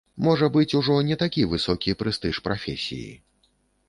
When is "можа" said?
0.27-0.45